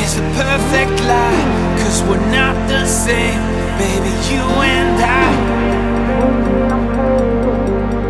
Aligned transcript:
is 0.00 0.16
a 0.16 0.22
perfect 0.40 1.00
lie, 1.04 1.76
cause 1.78 2.02
we're 2.04 2.30
not 2.30 2.56
the 2.68 2.86
same, 2.86 3.40
baby, 3.78 4.12
you 4.30 4.44
and 4.64 4.96
I. 5.00 5.32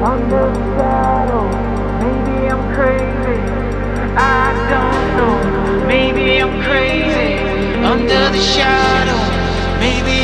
Under 0.02 0.44
the 0.52 0.64
shadow, 0.76 1.44
maybe 2.02 2.48
I'm 2.50 2.64
crazy. 2.74 3.40
I 4.16 4.52
don't 4.72 5.04
know, 5.18 5.86
maybe 5.86 6.42
I'm 6.42 6.62
crazy. 6.62 7.34
Under 7.82 8.30
the 8.30 8.42
shadow, 8.54 9.20
maybe 9.80 10.21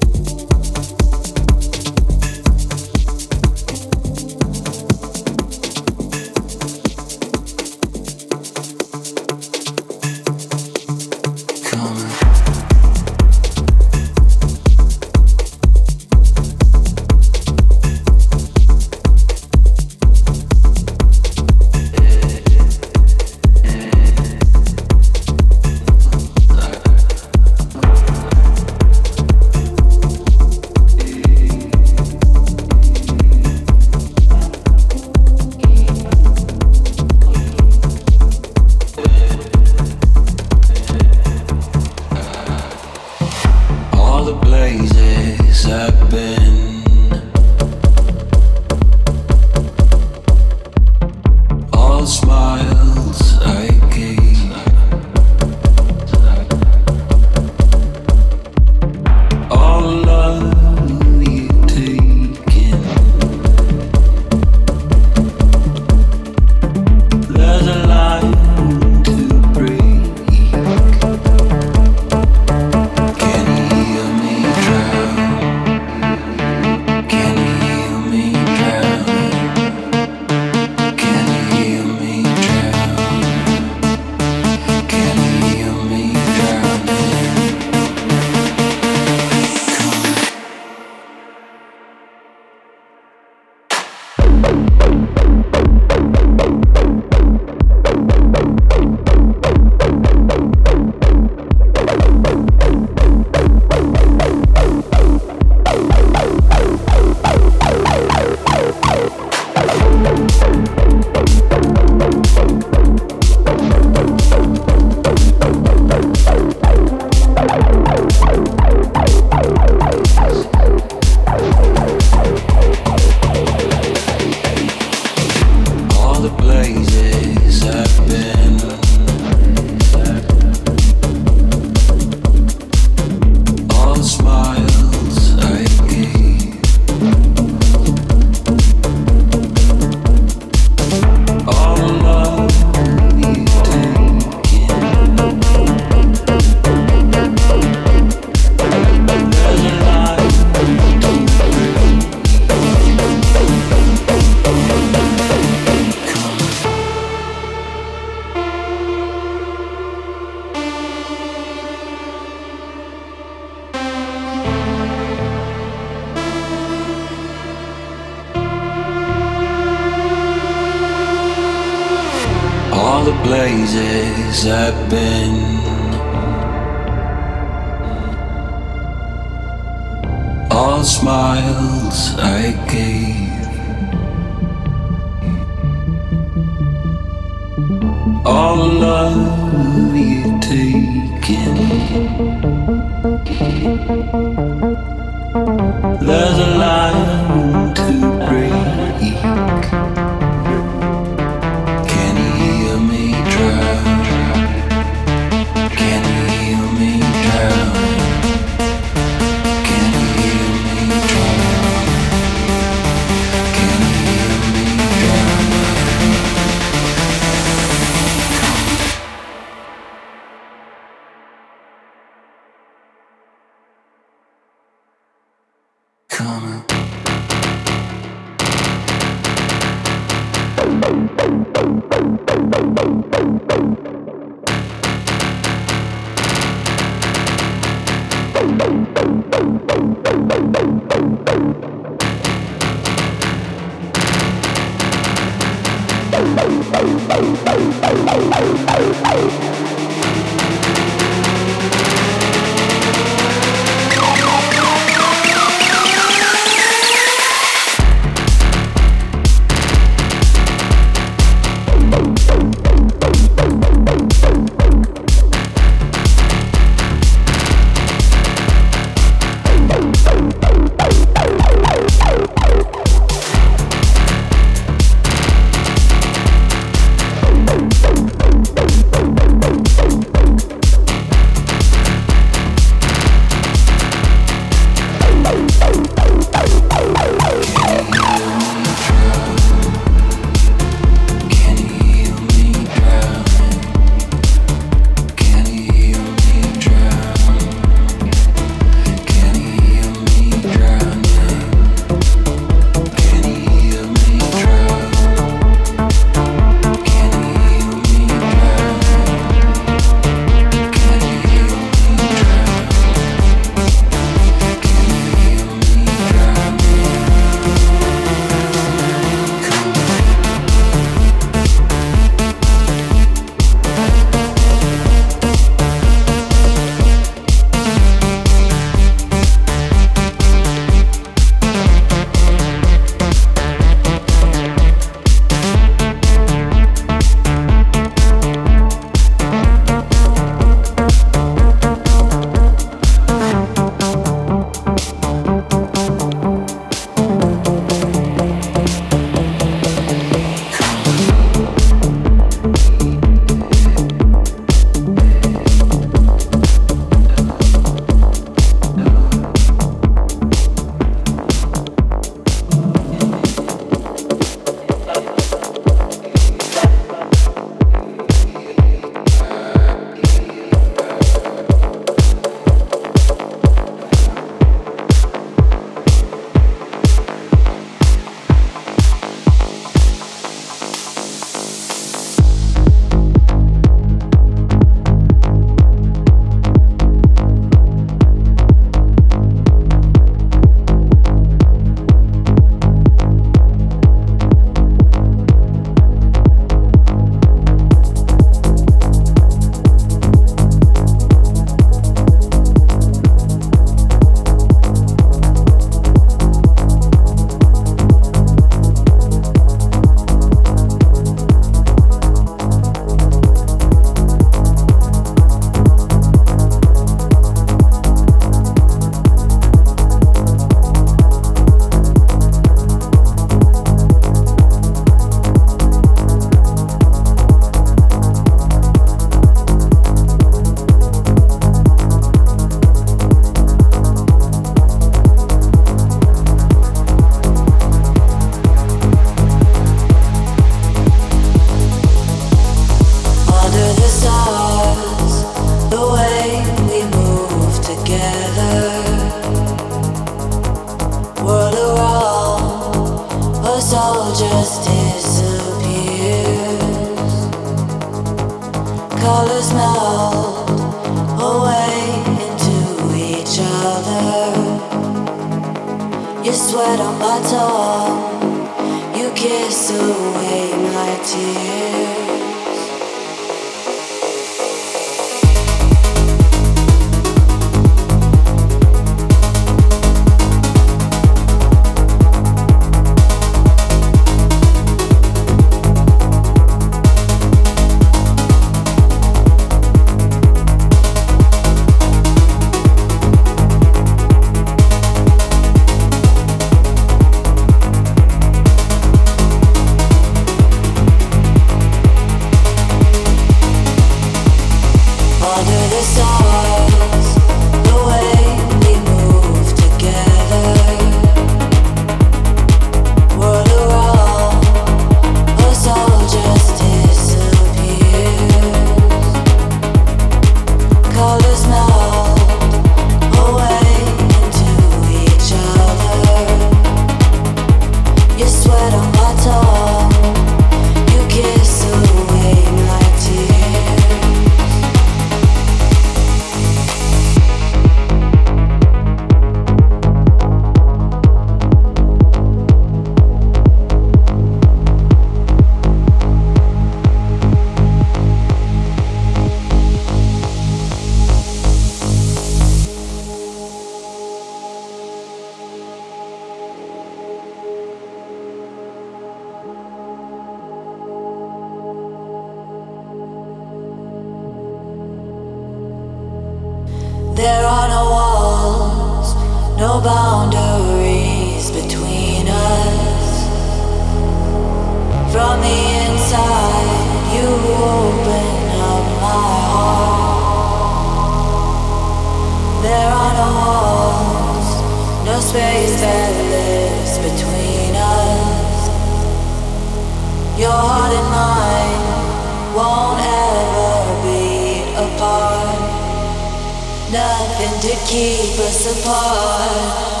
nothing 596.91 597.69
to 597.69 597.75
keep 597.85 598.39
us 598.39 598.81
apart. 598.81 600.00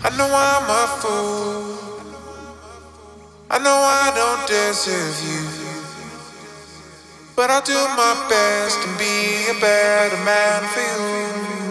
I 0.00 0.10
know 0.16 0.30
I'm 0.30 0.70
a 0.70 0.86
fool. 1.00 1.78
I 3.50 3.58
know 3.58 3.74
I 3.74 4.12
don't 4.14 4.46
deserve 4.46 5.18
you. 5.26 5.42
But 7.34 7.50
I'll 7.50 7.62
do 7.62 7.74
my 7.74 8.26
best 8.28 8.78
and 8.86 8.96
be 8.98 9.50
a 9.50 9.60
better 9.60 10.16
man 10.24 10.62
for 10.74 10.80
you. 11.62 11.67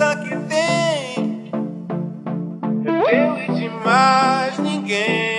força 0.00 0.16
que 0.16 0.34
tem. 0.48 1.50
Eu 2.86 3.36
e 3.36 3.60
demais 3.60 4.58
ninguém. 4.58 5.29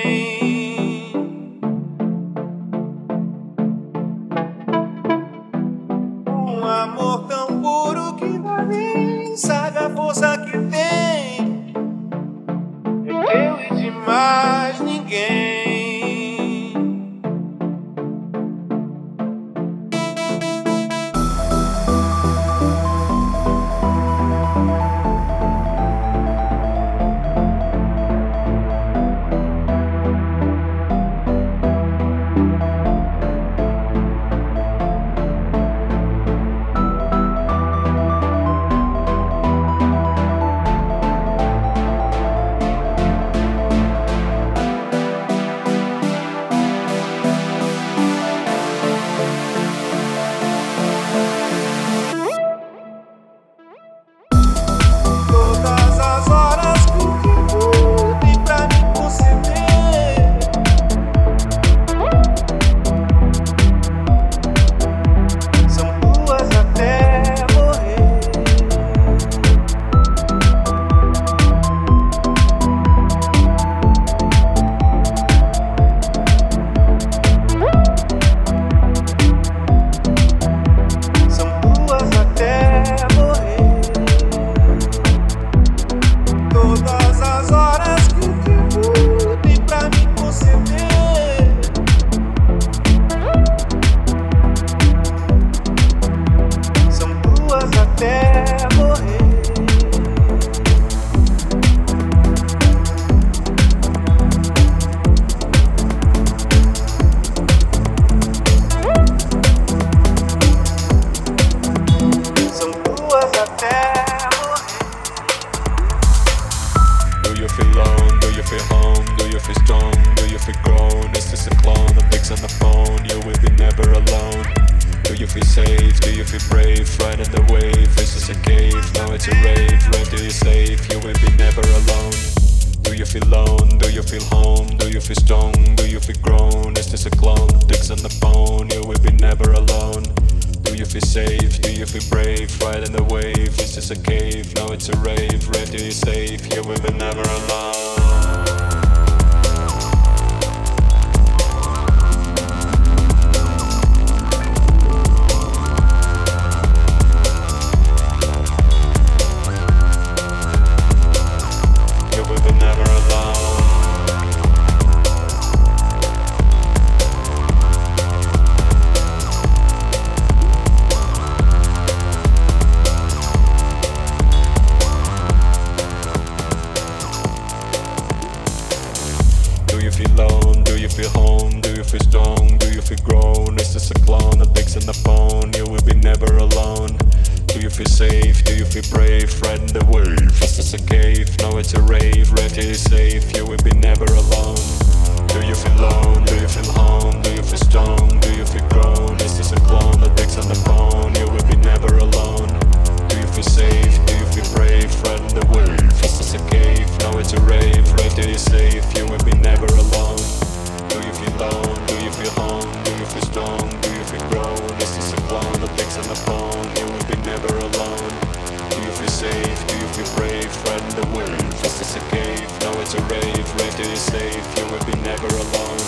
friend 220.59 220.91
the 220.91 221.07
wind 221.15 221.51
This 221.63 221.81
is 221.81 221.95
a 221.95 221.99
cave, 222.09 222.49
now 222.61 222.79
it's 222.81 222.93
a 222.93 223.01
rave. 223.03 223.47
Where 223.57 223.71
do 223.77 223.95
you? 223.95 224.43
You 224.57 224.65
will 224.71 224.85
be 224.85 224.95
never 225.01 225.27
alone. 225.27 225.81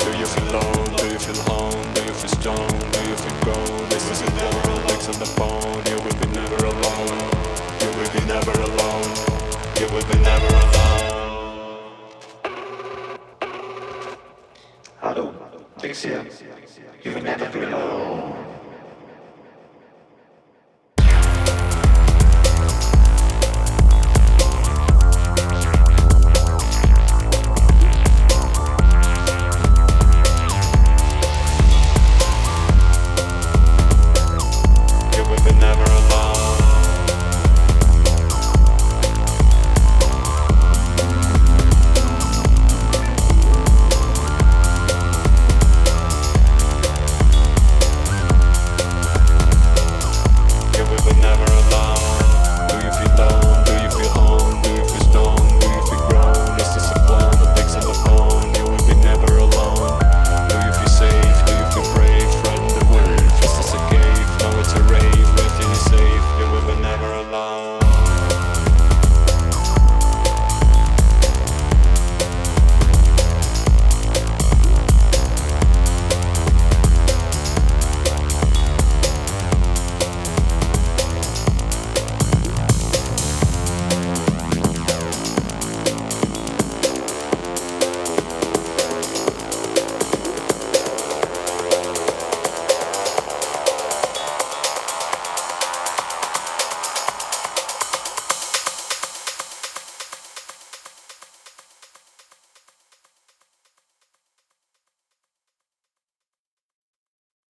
Do 0.00 0.18
you 0.18 0.26
feel 0.26 0.56
alone? 0.56 0.79